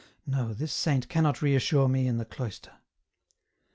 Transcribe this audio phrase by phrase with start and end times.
[0.25, 2.71] No; this saint cannot reassure me in the cloister.